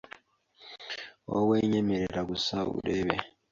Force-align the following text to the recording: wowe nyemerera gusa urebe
wowe 1.29 1.55
nyemerera 1.69 2.21
gusa 2.29 2.55
urebe 2.77 3.15